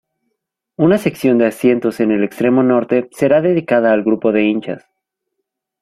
[0.77, 4.83] Una sección de asientos en el extremo norte será dedicada al grupo de hinchas.